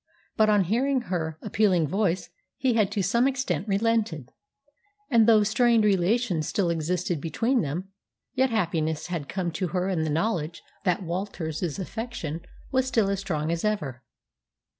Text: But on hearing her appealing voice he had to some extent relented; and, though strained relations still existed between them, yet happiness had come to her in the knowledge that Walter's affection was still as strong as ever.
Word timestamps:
But 0.35 0.49
on 0.49 0.63
hearing 0.63 1.01
her 1.13 1.37
appealing 1.43 1.87
voice 1.87 2.31
he 2.57 2.73
had 2.73 2.91
to 2.91 3.03
some 3.03 3.27
extent 3.27 3.67
relented; 3.67 4.31
and, 5.11 5.27
though 5.27 5.43
strained 5.43 5.83
relations 5.83 6.47
still 6.47 6.71
existed 6.71 7.21
between 7.21 7.61
them, 7.61 7.89
yet 8.33 8.49
happiness 8.49 9.05
had 9.09 9.29
come 9.29 9.51
to 9.51 9.67
her 9.67 9.89
in 9.89 10.01
the 10.03 10.09
knowledge 10.09 10.63
that 10.85 11.03
Walter's 11.03 11.61
affection 11.77 12.41
was 12.71 12.87
still 12.87 13.09
as 13.11 13.19
strong 13.19 13.51
as 13.51 13.63
ever. 13.63 14.01